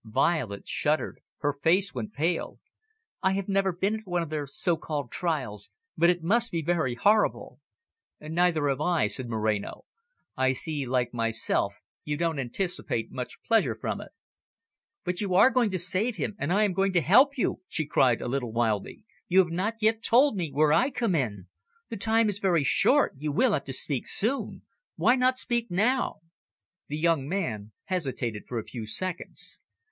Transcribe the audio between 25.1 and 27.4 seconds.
not speak now?" The young